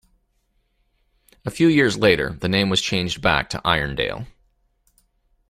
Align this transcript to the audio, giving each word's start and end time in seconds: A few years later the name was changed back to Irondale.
A 1.45 1.51
few 1.51 1.67
years 1.67 1.95
later 1.95 2.33
the 2.39 2.49
name 2.49 2.69
was 2.71 2.81
changed 2.81 3.21
back 3.21 3.51
to 3.51 3.59
Irondale. 3.59 4.25